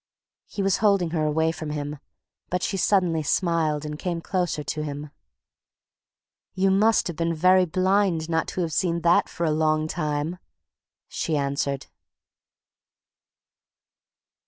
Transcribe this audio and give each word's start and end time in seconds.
He 0.47 0.63
was 0.63 0.77
holding 0.77 1.11
her 1.11 1.23
away 1.23 1.51
from 1.51 1.69
him, 1.69 1.99
but 2.49 2.63
she 2.63 2.75
suddenly 2.75 3.21
smiled 3.21 3.85
and 3.85 3.99
came 3.99 4.19
closer 4.19 4.63
to 4.63 4.81
him. 4.81 5.11
"You 6.55 6.71
must 6.71 7.05
have 7.07 7.15
been 7.15 7.35
very 7.35 7.65
blind 7.65 8.27
not 8.27 8.47
to 8.47 8.61
have 8.61 8.73
seen 8.73 9.01
that 9.01 9.29
for 9.29 9.45
a 9.45 9.51
long 9.51 9.87
time!" 9.87 10.39
she 11.07 11.37
answered. 11.37 11.85